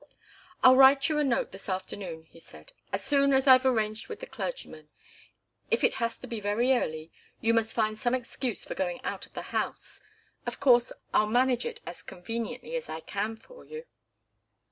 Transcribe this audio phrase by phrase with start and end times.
[0.63, 4.19] "I'll write you a note this afternoon," he said, "as soon as I've arranged with
[4.19, 4.89] the clergyman.
[5.69, 9.27] If it has to be very early, you must find some excuse for going out
[9.27, 10.01] of the house.
[10.47, 13.85] Of course, I'll manage it as conveniently as I can for you."